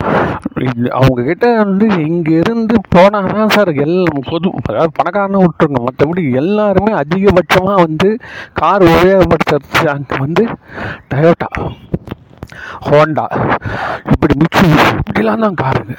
[0.00, 0.66] அவங்கக்கிட்ட
[0.98, 6.92] அவங்க கிட்ட வந்து இங்கேருந்து போனால் போனா தான் சார் எல்லாம் பொது அதாவது பணக்காரனை விட்டுருங்க மற்றபடி எல்லாருமே
[7.00, 8.08] அதிகபட்சமாக வந்து
[8.54, 9.64] கார் உபயோகப்படுத்துறது
[9.94, 10.44] அங்கே வந்து
[11.10, 11.48] டயோட்டா
[12.86, 13.24] ஹோண்டா
[14.12, 14.66] இப்படி மிச்சு
[14.98, 15.94] இப்படிலாம் தான் காருங்க.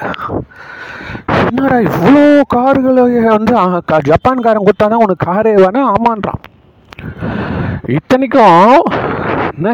[1.47, 6.41] என்னடா இவ்வளோ கார்களை வந்து ஆ, க- ஜப்பான்காரன் கொடுத்தா தான் உனக்கு காரே வேணா ஆமான்றான்.
[7.95, 8.87] இத்தனைக்கும்
[9.59, 9.71] என்ன?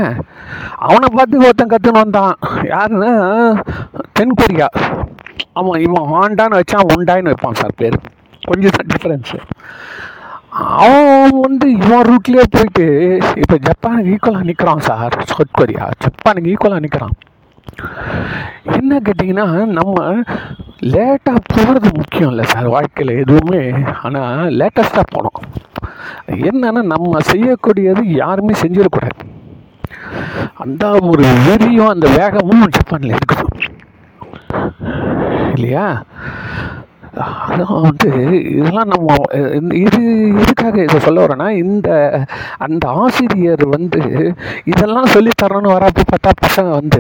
[0.88, 2.36] அவனை பார்த்து ஒருத்தன் கற்றுன்னு வந்தான்.
[2.74, 3.14] யாருன்னா?
[4.18, 4.70] தென் கொரியா
[5.60, 7.98] ஆமாம் இவன் ஹாண்டான்னு வச்சான் உண்டான்னு வைப்பான் சார் பேர்.
[8.50, 9.38] கொஞ்சம் தான் டிஃப்ரென்ஸு
[10.82, 12.86] அவன் வந்து இவன் ரூட்லேயே போயிட்டு
[13.42, 15.86] இப்போ ஜப்பானுக்கு ஈக்குவலாக நிற்கிறான் சார் சவுத் கொரியா.
[16.04, 17.16] ஜப்பானுக்கு ஈக்குவலாக நிற்கிறான்
[18.78, 19.46] என்ன கேட்டிங்கன்னா
[19.78, 20.04] நம்ம
[20.94, 23.64] லேட்டாக போகிறது முக்கியம் இல்லை சார் வாழ்க்கையில் எதுவுமே.
[24.04, 25.40] ஆனால் லேட்டஸ்ட்டாக போனோம்.
[26.50, 29.25] என்னன்னா நம்ம செய்யக்கூடியது யாருமே செஞ்சிடக்கூடாது.
[30.56, 33.44] அந்த ஒரு வெறியும் அந்த வேகமும் ஜப்பானில் இருக்குது
[35.56, 35.86] இல்லையா?
[37.48, 38.10] அதான் வந்து
[38.54, 39.14] இதெல்லாம் நம்ம
[39.84, 40.00] இது
[40.42, 41.90] இதுக்காக இதை சொல்ல வரேன்னா இந்த
[42.58, 44.02] அந்த ஆசிரியர் வந்து
[44.66, 47.00] இதெல்லாம் சொல்லி தரணும்னு வரப்போ பார்த்தா பசங்க வந்து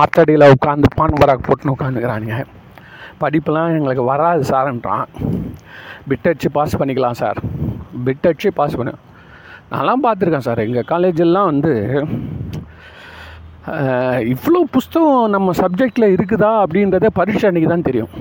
[0.00, 2.38] மத்தடியில் உட்காந்து பான் பராக் போட்டுன்னு உட்காந்துக்கிறானுங்க
[3.20, 5.04] படிப்பெலாம் எங்களுக்கு வராது சார்ன்றான்
[6.08, 7.38] பிட் அடிச்சு பாஸ் பண்ணிக்கலாம் சார்
[8.06, 8.94] பிட் அடிச்சு பாஸ் பண்ணு.
[9.74, 10.60] நான்லாம் பார்த்துருக்கேன் சார்.
[10.68, 11.72] எங்கள் காலேஜெல்லாம் வந்து
[14.32, 18.12] இவ்வளோ புஸ்தகம் நம்ம சப்ஜெக்டில் இருக்குதா அப்படின்றத பரீட்சை அன்றைக்கி தான் தெரியும்.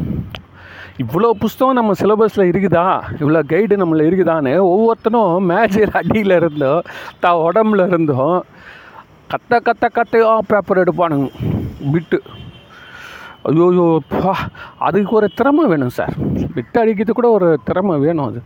[1.03, 2.85] இவ்வளோ புஸ்தகம் நம்ம சிலபஸில் இருக்குதா?
[3.21, 6.71] இவ்வளோ கைடு நம்மள இருக்குதான்னு ஒவ்வொருத்தனும் மேஜர் அடியில் இருந்தோ
[7.23, 8.37] த உடம்புல இருந்தும்
[9.33, 11.27] கத்த கத்த கத்தையோ பேப்பர் எடுப்பானுங்க.
[11.93, 12.19] விட்டு.
[13.49, 13.87] ஐயோ ஐயோ
[14.87, 16.15] அதுக்கு ஒரு திறமை வேணும் சார்.
[16.57, 18.41] விட்டு அடிக்கிறது கூட ஒரு திறமை வேணும் அது.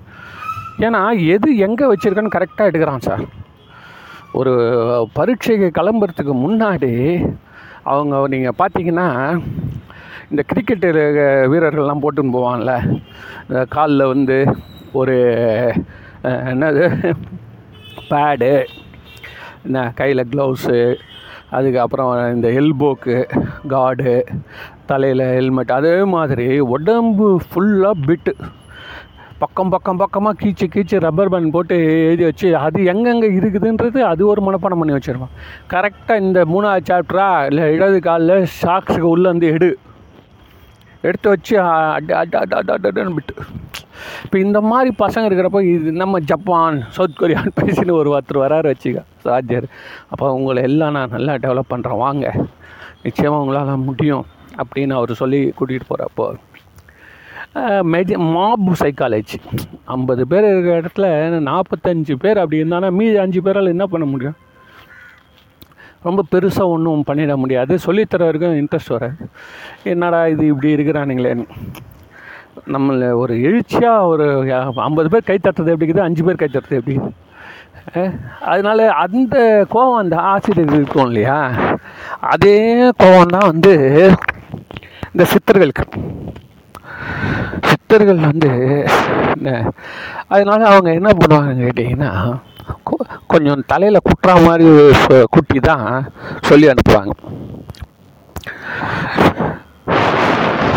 [0.79, 3.23] ஏன்னா எது எங்கே வச்சுருக்கேன்னு கரெக்டாக எடுக்கிறான் சார்
[4.33, 4.53] ஒரு
[5.13, 6.91] பரீட்சைக்கு கிளம்புறதுக்கு முன்னாடி
[7.83, 9.07] அவங்க நீங்கள் பார்த்தீங்கன்னா
[10.31, 10.89] இந்த கிரிக்கெட்டு
[11.47, 12.73] வீரர்கள்லாம் போட்டுன்னு போவான்ல
[13.43, 14.37] இந்த காலில் வந்து
[14.93, 15.15] ஒரு
[16.51, 16.83] என்னது
[18.09, 18.51] பேடு
[19.65, 20.77] என்ன கையில் க்ளவுஸு
[21.49, 23.15] அதுக்கப்புறம் இந்த எல்போக்கு
[23.67, 24.13] கார்டு
[24.85, 28.33] தலையில் ஹெல்மெட் அதே மாதிரி உடம்பு ஃபுல்லாக பிட்டு
[29.39, 34.41] பக்கம் பக்கம் பக்கமாக கீச்சு கீச்சு ரப்பர் பேண்ட் போட்டு எழுதி வச்சு அது எங்கெங்கே இருக்குதுன்றது அது ஒரு
[34.45, 35.35] மனப்பாடம் பண்ணி வச்சுருப்பான்
[35.73, 39.69] கரெக்டாக இந்த மூணாவது சாப்டரா இல்லை இடது காலில் ஷாக்ஸுக்கு உள்ளே வந்து எடு.
[41.01, 43.35] எடுத்து வச்சு அட் அட் அட் அட் அட் அட்னு விட்டு.
[44.23, 49.03] இப்போ இந்த மாதிரி பசங்க இருக்கிறப்போ இது நம்ம ஜப்பான் சவுத் கொரியான்னு பேசின்னு ஒரு ஒருத்தர் வராரு வச்சுக்க
[49.25, 49.67] சார்ஜர்
[50.09, 52.25] அப்போ உங்களை எல்லாம் நான் நல்லா டெவலப் பண்ணுறேன் வாங்க.
[53.03, 54.25] நிச்சயமாக உங்களால் முடியும்
[54.61, 56.27] அப்படின்னு அவர் சொல்லி கூட்டிகிட்டு போகிறப்போ
[57.93, 59.37] மெடி மாப் சைக்காலஜி
[59.95, 61.07] ஐம்பது பேர் இருக்கிற இடத்துல
[61.49, 64.37] நாற்பத்தஞ்சு பேர் அப்படி இருந்தானா மீதி அஞ்சு பேரால் என்ன பண்ண முடியும்?
[66.07, 67.73] ரொம்ப பெருசாக ஒன்றும் பண்ணிட முடியாது.
[67.85, 69.27] சொல்லித்தரவருக்கும் இன்ட்ரெஸ்ட் வராது
[69.91, 71.45] என்னடா இது இப்படி இருக்கிறானுங்களேன்னு
[72.73, 74.25] நம்மளை ஒரு எழுச்சியாக ஒரு
[74.87, 76.07] ஐம்பது பேர் கை தட்டுறது எப்படி இருக்குது?
[76.07, 76.97] அஞ்சு பேர் கை தட்டுறது எப்படி
[78.51, 79.35] அதனால அந்த
[79.73, 81.37] கோவம் அந்த ஆசிரியர் இருக்கும் இல்லையா?
[82.33, 82.57] அதே
[83.03, 83.73] கோவம் தான் வந்து
[85.11, 85.85] இந்த சித்தர்களுக்கு.
[87.69, 88.51] சித்தர்கள் வந்து
[89.33, 89.49] என்ன
[90.27, 92.11] அதனால அவங்க என்ன பண்ணுவாங்க கேட்டிங்கன்னா
[92.85, 94.67] கொ- கொஞ்சம் தலையில் குட்டுற மாதிரி
[95.29, 95.85] குட்டி தான்
[96.41, 97.13] சொல்லி அனுப்புவாங்க.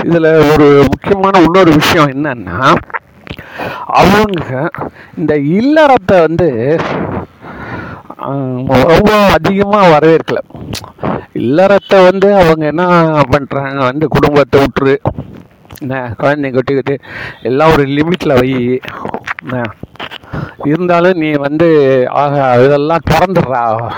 [0.04, 2.58] இதில் ஒரு முக்கியமான இன்னொரு விஷயம் என்னன்னா
[3.94, 4.52] அவங்க
[5.16, 6.48] இந்த இல்லறத்தை வந்து
[8.88, 10.40] ரொம்ப அதிகமாக வரவேற்கல.
[11.40, 12.84] இல்லறத்தை வந்து அவங்க என்ன
[13.30, 14.94] பண்ணுறாங்க வந்து குடும்பத்தை விட்டுரு
[15.80, 16.98] என்ன குழந்தைங்க கொட்டிக்கிட்டு
[17.42, 18.80] எல்லாம் ஒரு லிமிட்டில் வை.
[19.42, 19.62] என்ன
[20.64, 21.68] இருந்தாலும் நீ வந்து
[22.08, 23.92] ஆக இதெல்லாம் திறந்துடுறா.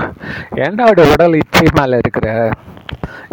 [0.55, 2.51] ஏன்டா உடல் இச்சை மேலே இருக்கிற?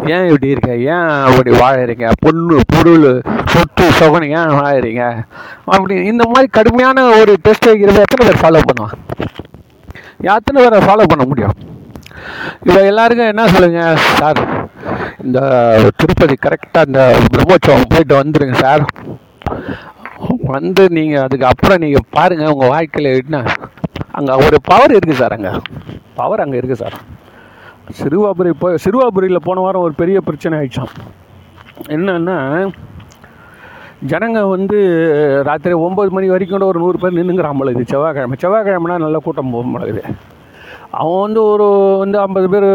[0.06, 0.76] ஏன் இப்படி இருக்க?
[0.76, 2.10] ஏன் அப்படி வாழறீங்க?
[2.20, 5.04] பொண்ணு பொருள் சொத்து சொகனு ஏன் வாழறீங்க?
[5.64, 8.96] அப்படி இந்த மாதிரி கடுமையான ஒரு டெஸ்ட் வைக்கிறத எத்தனை பேர் ஃபாலோ பண்ணுவான்
[10.36, 11.56] எத்தனை பேரை ஃபாலோ பண்ண முடியும்?
[12.66, 13.96] இப்போ எல்லாருக்கும் என்ன சொல்லுங்க?
[13.96, 14.59] சார்
[15.24, 15.38] இந்த
[16.00, 17.00] திருப்பதி கரெக்டாக இந்த
[17.32, 18.84] பிரம்மோற்சவம் போயிட்டு வந்துடுங்க சார்.
[20.54, 23.38] வந்து நீங்கள் அதுக்கு அப்புறம் நீங்கள் பாருங்கள் உங்கள் வாழ்க்கையில் என்ன.
[24.18, 25.52] அங்கே ஒரு பவர் இருக்குது சார் அங்கே.
[26.20, 26.96] பவர் அங்கே இருக்குது சார்.
[27.98, 30.92] சிறுவாபுரி போய் சிறுவாபுரியில் போன வாரம் ஒரு பெரிய பிரச்சனை ஆயிடுச்சான்
[31.96, 32.36] என்னன்னா
[34.10, 34.76] ஜனங்க வந்து
[35.48, 38.36] ராத்திரி ஒம்பது மணி வரைக்கும் கூட ஒரு நூறு பேர் நின்றுங்கிறான் பொழுது செவ்வாய்க்கிழமை.
[38.42, 40.02] செவ்வாய்க்கிழமைனா நல்ல கூட்டம் போகும் பொழுது
[40.90, 42.66] அவன் வந்து ஒரு வந்து ஐம்பது பேர்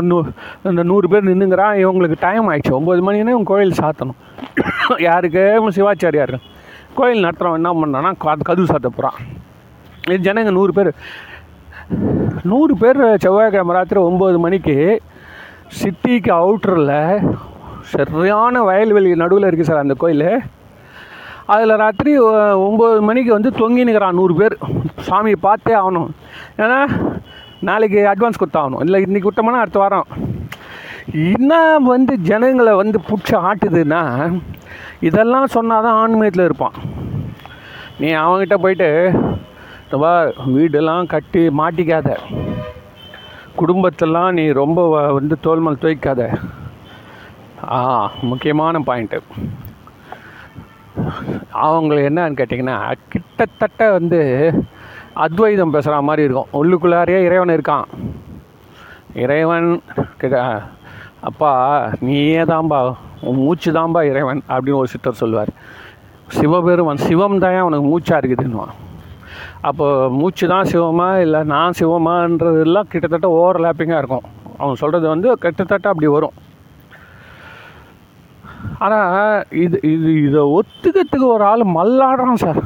[0.00, 0.22] நூ
[0.62, 4.18] இந்த நூறு பேர் நின்றுங்கிறான் இவங்களுக்கு டைம் ஆகிடுச்சு ஒம்பது மணின்னா இவன் கோயில் சாத்தணும்.
[4.98, 5.42] யாருக்கு?
[5.54, 6.34] இவன் சிவாச்சாரியார்
[6.94, 9.18] கோயில் நடத்துகிறவன் என்ன பண்ணான்னா கதவு சாத்த போகிறான்
[10.08, 10.94] இது ஜனங்க நூறு பேர்.
[12.42, 15.02] நூறு பேர் செவ்வாய்க்கிழமை ராத்திரி ஒம்பது மணிக்கு
[15.80, 17.36] சிட்டிக்கு அவுட்டரில்
[17.80, 20.40] சரியான வயல்வெளி நடுவில் இருக்குது சார் அந்த கோயில்.
[21.46, 22.20] அதில் ராத்திரி
[22.68, 24.56] ஒம்பது மணிக்கு வந்து தொங்கினுக்கிறான் நூறு பேர்.
[25.10, 26.08] சாமியை பார்த்தே ஆகணும்.
[26.58, 26.80] ஏன்னா
[27.66, 28.82] நாளைக்கு அட்வான்ஸ் கொடுத்தாகணும்.
[28.84, 30.08] இல்லை இன்றைக்கி விட்டோம்னா அடுத்த வாரம்.
[31.34, 31.52] என்ன
[31.92, 34.02] வந்து ஜனங்களை வந்து பிடிச்சி ஆட்டுதுன்னா
[35.08, 36.76] இதெல்லாம் சொன்னால் தான் ஆன்மீகத்தில் இருப்பான்.
[38.00, 38.88] நீ அவங்ககிட்ட போயிட்டு
[40.02, 40.12] வா
[40.54, 42.08] வீடெல்லாம் கட்டி மாட்டிக்காத.
[43.60, 44.80] குடும்பத்தெல்லாம் நீ ரொம்ப
[45.18, 46.22] வந்து தோல்மல் துவைக்காத.
[47.76, 47.78] ஆ
[48.30, 49.20] முக்கியமான பாயிண்ட்டு
[51.64, 52.76] அவங்கள என்னன்னு கேட்டிங்கன்னா
[53.12, 54.20] கிட்டத்தட்ட வந்து
[55.24, 56.50] அத்வைதம் பேசுகிற மாதிரி இருக்கும்.
[56.60, 57.86] உள்ளுக்குள்ளாரையே இறைவன் இருக்கான்.
[59.24, 59.68] இறைவன்
[60.20, 60.36] கிட்ட
[61.28, 61.52] அப்பா
[62.06, 62.78] நீயே தான்பா
[63.28, 65.50] உன் மூச்சு தான்பா இறைவன் அப்படின்னு ஒரு சித்தர் சொல்லுவார்.
[66.36, 68.74] சிவபெருமன் சிவம் தான் அவனுக்கு மூச்சாக இருக்குதுன்னுவான்.
[69.68, 69.86] அப்போ
[70.18, 74.26] மூச்சு தான் சிவமா இல்லை நான் சிவமான்றதெல்லாம் கிட்டத்தட்ட ஓவர்லாப்பிங்காக இருக்கும்.
[74.60, 76.36] அவன் சொல்கிறது வந்து கிட்டத்தட்ட அப்படி வரும்.
[78.84, 82.60] ஆனால் இது இது இதை ஒத்துக்கிறதுக்கு ஒரு ஆள் மல்லாடுறான் சார்.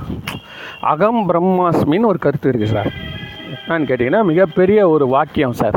[0.90, 2.90] அகம் பிரம்மாஸ்மின்னு ஒரு கருத்து இருக்குது சார்
[3.56, 5.76] என்னன்னு கேட்டிங்கன்னா மிகப்பெரிய ஒரு வாக்கியம் சார்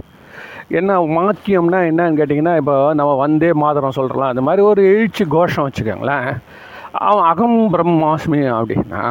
[0.70, 6.30] என்ன வாக்கியம்னா என்னன்னு கேட்டிங்கன்னா இப்போ நம்ம வந்தே மாதரம் சொல்கிறலாம் அந்த மாதிரி ஒரு எழுச்சி கோஷம் வச்சுக்கோங்களேன்.
[6.92, 9.04] அவன் அகம் பிரம்மாஸ்மி அப்படின்னா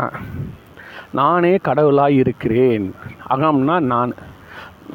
[1.12, 2.86] நானே கடவுளாக இருக்கிறேன்.
[3.34, 4.12] அகம்னா நான்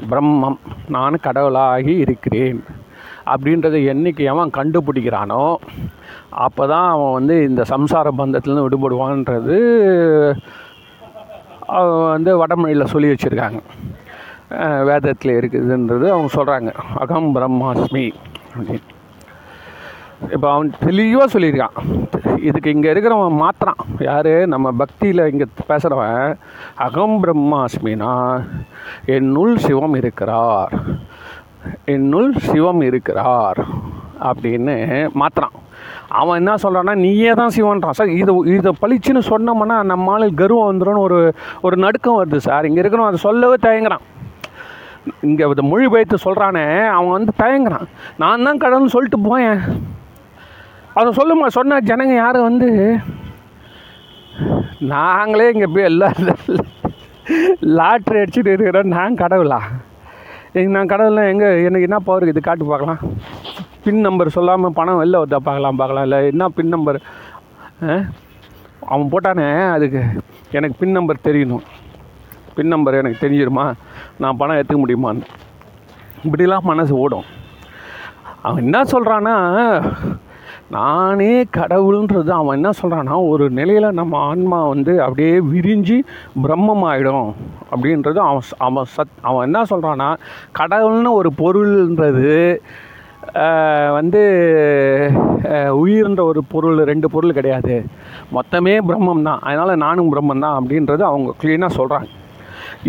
[0.10, 2.60] பிரம்மம் நான் கடவுளாகி இருக்கிறேன்.
[3.26, 5.44] அப்படின்றத என்றைக்கு அவன் கண்டுபிடிக்கிறானோ
[6.46, 9.58] அப்போ தான் அவன் வந்து இந்த சம்சார பந்தத்துலேருந்து விடுபடுவான்றது
[12.12, 13.60] வந்து வடமொழியில் சொல்லி வச்சுருக்காங்க.
[14.90, 16.72] வேதத்தில் இருக்குதுன்றது அவங்க சொல்கிறாங்க
[17.04, 18.06] அகம் பிரம்மாஸ்மி
[18.56, 18.88] அப்படின்னு.
[20.34, 21.78] இப்போ அவன் தெளிவாக சொல்லியிருக்கான்.
[22.48, 24.32] இதுக்கு இங்கே இருக்கிறவன் மாத்திரான் யார்?
[24.54, 26.36] நம்ம பக்தியில் இங்கே பேசுகிறவன்
[26.88, 28.14] அகம் பிரம்மாஸ்மினா
[29.06, 30.76] என்னுள் சிவம் இருக்கிறார்.
[31.96, 33.62] என்னுள் சிவம் இருக்கிறார்.
[34.30, 34.76] அப்படின்னு
[35.22, 35.58] மாத்திரான்.
[36.20, 37.98] அவன் என்ன சொல்கிறான்னா நீயே தான் சிவன்றான்.
[37.98, 41.20] சார் இதை இதை பளிச்சுன்னு சொன்னோம்னா நம்ம ஆளுக்கு கர்வம் வந்துடும் ஒரு
[41.68, 42.68] ஒரு நடுக்கம் வருது சார்.
[42.70, 44.06] இங்கே இருக்கிறவன் அதை சொல்லவே தயங்குறான்.
[45.28, 47.88] இங்கே இதை மொழிபெயர்த்து சொல்கிறானே அவன் வந்து தயங்குறான்.
[48.24, 49.62] நான் தான் கடவுள்னு சொல்லிட்டு போயேன்.
[51.00, 52.70] அதை சொல்லுமா சொன்ன ஜனங்க யாரும் வந்து?
[54.96, 56.20] நாங்களே இங்கே போய் எல்லாம்
[57.78, 58.94] லாட்ரி அடிச்சுட்டு இருக்கிறோம்.
[58.98, 59.62] நான் கடவுளா?
[60.76, 63.02] நான் கடவுள்லாம் எங்கே எனக்கு என்ன பவர் இது காட்டு பார்க்கலாம்.
[63.90, 66.06] பின் நம்பர் சொல்லாமல் பணம் வெளில வருதா பார்க்கலாம் பார்க்கலாம்.
[66.08, 66.98] இல்லை என்ன பின் நம்பர்
[68.86, 70.02] அவன் போட்டானே அதுக்கு.
[70.52, 71.64] எனக்கு பின் நம்பர் தெரியணும்.
[72.56, 73.66] பின் நம்பர் எனக்கு தெரிஞ்சிருமா?
[74.18, 75.26] நான் பணம் எடுத்துக்க முடியுமான்னு.
[76.26, 77.28] இப்படிலாம் மனசு ஓடும்.
[78.42, 79.36] அவன் என்ன சொல்கிறான்னா
[80.70, 85.98] நானே கடவுள்ன்றது அவன் என்ன சொல்கிறான்னா ஒரு நிலையில் நம்ம ஆன்மா வந்து அப்படியே விரிஞ்சு
[86.44, 87.32] பிரம்மம் ஆகிடும்
[87.72, 90.10] அப்படின்றது அவன் அவன் சத் அவன் என்ன சொல்கிறான்னா
[90.60, 92.36] கடவுள்னு ஒரு பொருள்ன்றது
[93.98, 94.22] வந்து
[95.82, 97.76] உயிர்ன்ற ஒரு பொருள் ரெண்டு பொருள் கிடையாது.
[98.36, 102.10] மொத்தமே பிரம்மம் தான் அதனால் நானும் பிரம்மம் தான் அப்படின்றது அவங்க க்ளீனாக சொல்கிறாங்க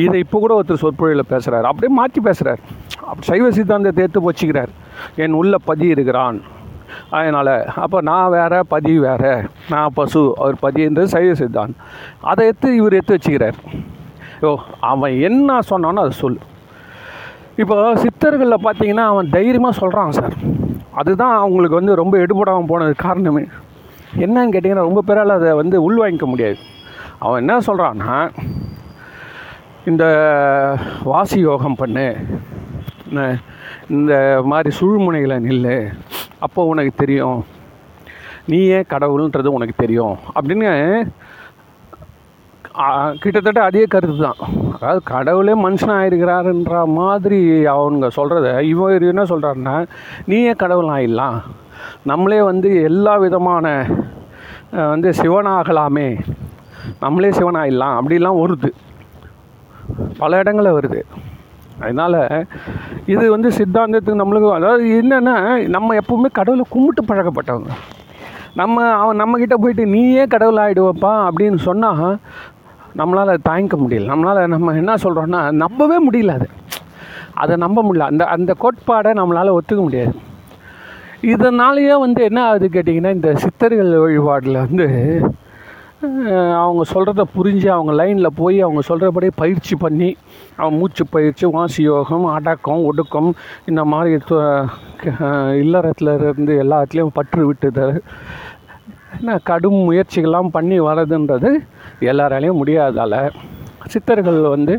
[0.05, 2.61] இதை இப்போ கூட ஒருத்தர் சொற்பொழியில் பேசுகிறார் அப்படியே மாற்றி பேசுகிறார்
[3.09, 4.73] அப்படி சைவ சித்தாந்தத்தை எடுத்து வச்சுக்கிறார்
[5.23, 6.39] என் உள்ள பதி இருக்கிறான்.
[7.17, 9.33] அதனால் அப்போ நான் வேறு பதி வேறு.
[9.73, 10.23] நான் பசு.
[10.43, 11.81] அவர் பதின்றது சைவ சித்தாந்தம்.
[12.31, 13.59] அதை எடுத்து இவர் எடுத்து வச்சுக்கிறார்.
[14.47, 14.51] ஓ
[14.93, 16.41] அவன் என்ன சொன்னானோ அதை சொல்லு.
[17.63, 20.35] இப்போ சித்தர்களில் பார்த்தீங்கன்னா அவன் தைரியமாக சொல்கிறான் சார்.
[21.01, 23.45] அதுதான் அவங்களுக்கு வந்து ரொம்ப எடுபடாமல் போனது காரணமே.
[24.25, 26.59] என்னன்னு கேட்டிங்கன்னா ரொம்ப பேரால் அதை வந்து உள்வாங்கிக்க முடியாது.
[27.25, 28.15] அவன் என்ன சொல்கிறான்னா
[29.91, 30.05] இந்த
[31.11, 32.07] வாசி யோகம் பண்ணு
[33.97, 34.15] இந்த
[34.51, 35.77] மாதிரி சுழுமுனைகளை நில்லு
[36.47, 37.39] அப்போ உனக்கு தெரியும்.
[38.53, 40.17] நீயே கடவுள்ன்றது உனக்கு தெரியும்.
[40.39, 40.71] அப்படின்னு
[43.23, 44.41] கிட்டத்தட்ட அதே கருத்து தான்
[44.75, 47.41] அதாவது கடவுளே மனுஷன் இருக்கிறாருன்ற மாதிரி
[47.75, 49.77] அவங்க சொல்கிறத இவர் என்ன சொல்கிறாருன்னா
[50.31, 51.39] நீயே கடவுள் ஆயிடலாம்
[52.11, 53.67] நம்மளே வந்து எல்லா விதமான
[54.93, 56.09] வந்து சிவனாகலாமே.
[57.05, 58.71] நம்மளே சிவனாயிடலாம் அப்படிலாம் வருது.
[60.21, 61.01] பல இடங்களில் வருது.
[61.83, 62.21] அதனால்
[63.13, 65.37] இது வந்து சித்தாந்தத்துக்கு நம்மளுக்கு அதாவது என்னென்னா
[65.77, 67.73] நம்ம எப்பவுமே கடவுளை கும்பிட்டு பழக்கப்பட்டவங்க.
[68.61, 72.07] நம்ம அவன் நம்மக்கிட்ட போயிட்டு நீயே கடவுள் ஆகிடுவப்பா அப்படின்னு சொன்னால்
[72.99, 74.11] நம்மளால் அதை தாங்கிக்க முடியல.
[74.13, 76.49] நம்மளால் நம்ம என்ன சொல்கிறோன்னா நம்பவே முடியல அது.
[77.43, 78.09] அதை நம்ப முடியல.
[78.13, 80.15] அந்த அந்த கோட்பாடை நம்மளால் ஒத்துக்க முடியாது.
[81.33, 84.87] இதனாலேயே வந்து என்ன ஆகுது கேட்டிங்கன்னா இந்த சித்தர்கள் வழிபாடில் வந்து
[86.61, 90.09] அவங்க சொல்கிறத புரிஞ்சு அவங்க லைனில் போய் அவங்க சொல்கிறபடி பயிற்சி பண்ணி
[90.57, 93.31] அவங்க மூச்சு பயிற்சி வாசி யோகம் அடக்கம் ஒடுக்கம்
[93.65, 94.15] இந்த மாதிரி
[95.63, 98.03] இல்லறத்துல இருந்து எல்லாத்துலேயும் பற்று விட்டுதல்
[99.49, 101.51] கடும் முயற்சிகள்லாம் பண்ணி வர்றதுன்றது
[102.11, 103.21] எல்லாராலையும் முடியாதால்
[103.93, 104.75] சித்தர்கள் வந்து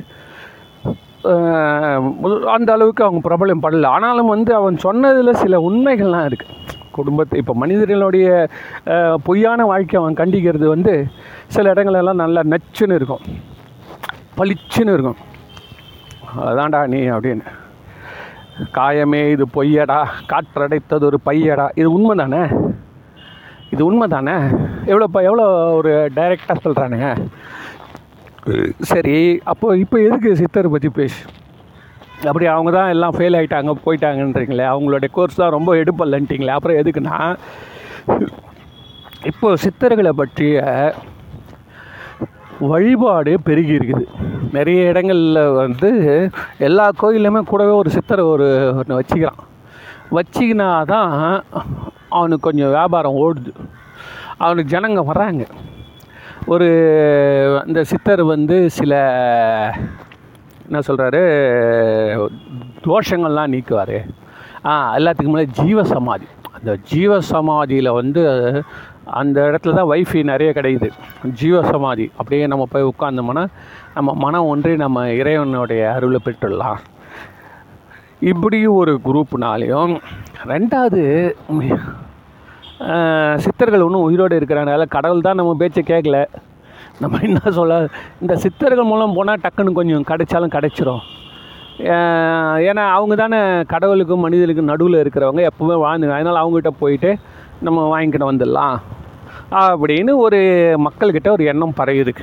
[2.56, 3.89] அந்த அளவுக்கு அவங்க பிரபலம் படல.
[3.96, 6.58] ஆனாலும் வந்து அவன் சொன்னதில் சில உண்மைகள்லாம் இருக்குது
[6.98, 8.28] குடும்பத்தை இப்போ மனிதர்களுடைய
[9.28, 10.94] பொய்யான வாழ்க்கை அவன் கண்டிக்கிறது வந்து
[11.56, 13.24] சில இடங்களெல்லாம் நல்லா நச்சுன்னு இருக்கும்.
[14.39, 15.22] பளிச்சுன்னு இருக்கும்.
[16.50, 17.46] அதான்டா நீ அப்படின்னு.
[18.78, 20.00] காயமே இது பொய்யடா
[20.32, 21.67] காற்றடைத்தது ஒரு பையடா.
[21.80, 22.44] இது உண்மை தானே
[23.73, 24.36] இது உண்மை தானே
[24.91, 25.45] எவ்வளோ எவ்வளோ
[25.79, 27.10] ஒரு டைரெக்டாக சொல்கிறானுங்க
[28.91, 29.17] சரி.
[29.51, 31.19] அப்போ இப்போ எதுக்கு சித்தர் பற்றி பேசு?
[32.29, 37.17] அப்படி அவங்க தான் எல்லாம் ஃபெயில் ஆகிட்டாங்க போயிட்டாங்கன்றீங்களே அவங்களுடைய கோர்ஸ் தான் ரொம்ப எடுப்பல்லன்ட்டிங்களே அப்புறம் எதுக்குன்னா
[39.31, 40.60] இப்போ சித்தர்களை பற்றிய
[42.71, 44.05] வழிபாடு பெருகி இருக்குது.
[44.57, 45.89] நிறைய இடங்களில் வந்து
[46.67, 48.47] எல்லா கோயிலுமே கூடவே ஒரு சித்தரை ஒரு
[48.79, 49.39] ஒன்று வச்சுக்கிறான்.
[50.17, 51.15] வச்சிக்கினா தான்
[52.17, 53.52] அவனுக்கு கொஞ்சம் வியாபாரம் ஓடுது.
[54.38, 55.43] அவனுக்கு ஜனங்க வர்றாங்க.
[56.54, 56.67] ஒரு
[57.67, 58.93] இந்த சித்தர் வந்து சில
[60.65, 61.21] என்ன சொல்கிறாரு
[62.86, 63.97] தோஷங்கள்லாம் நீக்குவார்.
[64.65, 68.24] ஆ எல்லாத்துக்கும் மேலே ஜீவ சமாதி அந்த ஜீவ சமாதியில் வந்து
[69.19, 70.89] அந்த இடத்துல தான் வைஃபை நிறைய கிடைக்குது.
[71.39, 73.43] ஜீவ சமாதி அப்படியே நம்ம போய் உட்காந்தோம்னா
[73.95, 76.82] நம்ம மனம் ஒன்றி நம்ம இறைவனுடைய அருளை பெற்றுடலாம்.
[78.29, 79.93] இப்படி ஒரு குரூப்னாலையும்
[80.49, 81.01] ரெண்டாவது
[83.43, 86.19] சித்தர்கள் ஒன்றும் உயிரோடு இருக்கிறனால கடவுள் தான் நம்ம பேச்சை கேட்கல.
[87.01, 87.79] நம்ம என்ன சொல்ல
[88.23, 91.03] இந்த சித்தர்கள் மூலம் போனால் டக்குன்னு கொஞ்சம் கிடைச்சாலும் கிடைச்சிரும்.
[92.69, 93.39] ஏன்னா அவங்க தானே
[93.73, 97.12] கடவுளுக்கும் மனிதனுக்கும் நடுவில் இருக்கிறவங்க எப்போவுமே வாழ்ந்துங்க அதனால் அவங்ககிட்ட போயிட்டு
[97.67, 98.77] நம்ம வாங்கிக்கிட்டு வந்துடலாம்.
[99.63, 100.41] அப்படின்னு ஒரு
[100.88, 102.13] மக்கள்கிட்ட ஒரு எண்ணம் பரவுது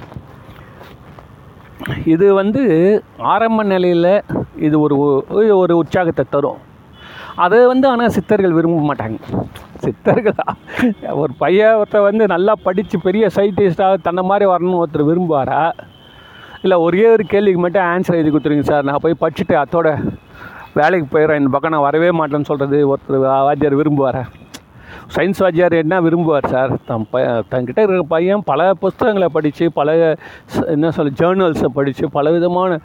[2.12, 2.62] இது வந்து
[3.32, 4.12] ஆரம்ப நிலையில்
[4.58, 4.96] இது ஒரு
[5.56, 6.60] ஒரு உற்சாகத்தை தரும்
[7.36, 9.18] அதை வந்து ஆனால் சித்தர்கள் விரும்ப மாட்டாங்க
[9.84, 10.40] சித்தர்கள்
[11.14, 15.62] ஒரு பையன் ஒருத்தர் வந்து நல்லா படித்து பெரிய சயின்டிஸ்டாக தன்னை மாதிரி வரணும்னு ஒருத்தர் விரும்புவாரா
[16.62, 19.88] இல்லை ஒரே ஒரு கேள்விக்கு மட்டும் ஆன்சர் எழுதி கொடுத்துருங்க சார் நான் போய் படிச்சுட்டு அதோட
[20.74, 24.24] வேலைக்கு போயிடுறேன் இந்த பக்கம் நான் வரவே மாட்டேன்னு சொல்கிறது ஒருத்தர் வாத்தியார் விரும்புவாரா
[25.16, 26.76] சயின்ஸ் வாத்தியார் என்ன விரும்புவார் சார்?
[26.86, 27.20] தன் ப
[27.50, 30.16] தங்கிட்ட இருக்கிற பையன் பல புஸ்தகங்களை படித்து பல
[30.66, 32.78] என்ன சொல்ல ஜேர்னல்ஸை படித்து பல விதமான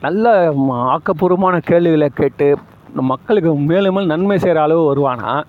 [0.00, 2.56] நல்ல ம- ஆக்கப்பூர்வமான கேள்விகளை கேட்டு
[2.92, 5.42] மக்களுக்கு மேலும் மேலும் நன்மை செய்கிற அளவு வருவானா?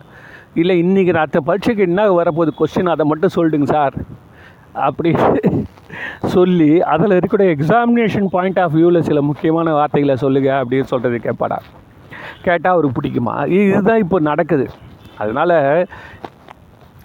[0.54, 2.50] இல்லை இன்றைக்கி நான் அடுத்த பரீட்சைக்கு என்ன வரப்போகுது?
[2.60, 3.94] கொஸ்டின் அதை மட்டும் சொல்லிடுங்க சார்.
[4.74, 5.16] அப்படி
[6.26, 11.58] சொல்லி அதில் இருக்கக்கூடிய எக்ஸாமினேஷன் பாயிண்ட் ஆஃப் வியூவில் சில முக்கியமான வார்த்தைகளை சொல்லுங்கள் அப்படின்னு சொல்கிறது கேட்பாடா?
[12.42, 13.48] கேட்டால் அவருக்கு பிடிக்குமா?
[13.48, 14.70] இதுதான் இப்போ நடக்குது.
[15.22, 15.58] அதனால்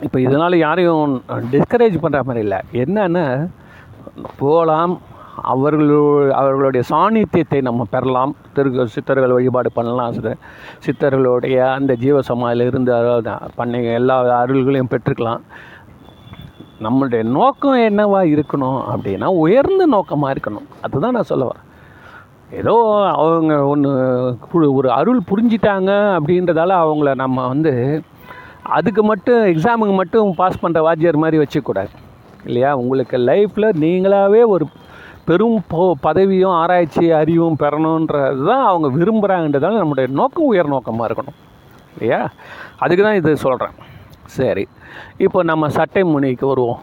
[0.07, 1.13] இப்போ இதனால் யாரையும்
[1.53, 2.59] டிஸ்கரேஜ் பண்ணுற மாதிரி இல்லை.
[2.85, 3.27] என்னென்னா
[4.41, 4.95] போகலாம்
[5.53, 6.03] அவர்களோ
[6.41, 8.33] அவர்களுடைய சாநித்தியத்தை நம்ம பெறலாம்.
[8.57, 10.15] திரு சித்தர்கள் வழிபாடு பண்ணலாம்.
[10.19, 10.39] சார்
[10.87, 12.93] சித்தர்களுடைய அந்த ஜீவசமாதியில் இருந்து
[13.59, 15.43] பண்ணி எல்லா அருள்களையும் பெற்றுக்கலாம்.
[16.87, 20.67] நம்மளுடைய நோக்கம் என்னவாக இருக்கணும் அப்படின்னா உயர்ந்த நோக்கமாக இருக்கணும்.
[20.87, 21.66] அதுதான் நான் சொல்ல வரேன்.
[22.51, 28.03] ஏதோ அவங்க ஒன்று ஒரு அருள் புரிஞ்சிட்டாங்க அப்படின்றதால அவங்கள நம்ம வந்து
[28.63, 31.89] அதுக்கு மட்டும் எக்ஸாமுக்கு மட்டும் பாஸ் பண்ணுற வாத்தியார் மாதிரி வச்சுக்கூடாது.
[32.45, 32.75] இல்லையா?
[32.75, 34.67] உங்களுக்கு லைஃப்பில் நீங்களாகவே ஒரு
[35.25, 41.39] பெரும் போ பதவியும் ஆராய்ச்சி அறிவும் பெறணுன்றது தான் அவங்க விரும்புகிறாங்கன்றதால நம்முடைய நோக்கம் உயர் நோக்கமாக இருக்கணும்.
[41.95, 42.29] இல்லையா?
[42.79, 43.75] அதுக்கு தான் இது சொல்கிறேன்
[44.25, 44.69] சரி.
[45.17, 46.81] இப்போ நம்ம சட்டை முனிக்கு வருவோம்.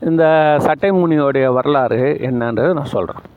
[0.00, 3.32] இந்த சட்டை முனியோடைய வரலாறு என்னன்றது நான் சொல்கிறேன்